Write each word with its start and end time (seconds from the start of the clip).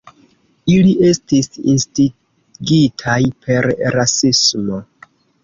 Ili 0.75 0.93
estis 1.09 1.49
instigitaj 1.73 3.19
per 3.45 3.71
rasismo. 3.99 4.83